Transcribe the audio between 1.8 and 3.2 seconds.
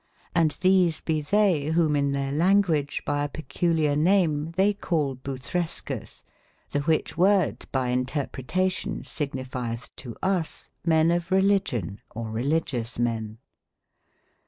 in their language